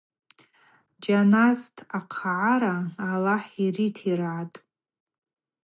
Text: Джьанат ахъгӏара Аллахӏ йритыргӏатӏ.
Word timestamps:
Джьанат 1.01 1.73
ахъгӏара 1.97 2.75
Аллахӏ 3.07 3.53
йритыргӏатӏ. 3.65 4.59